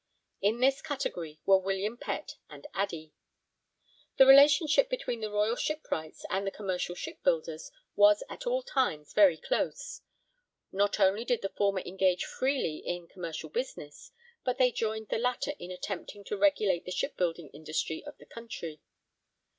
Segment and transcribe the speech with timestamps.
[0.41, 3.11] In this category were William Pett and Addey.
[4.17, 9.37] The relationship between the royal shipwrights and the commercial shipbuilders was at all times very
[9.37, 10.01] close.
[10.71, 14.11] Not only did the former engage freely in commercial business,
[14.43, 18.81] but they joined the latter in attempting to regulate the shipbuilding industry of the country.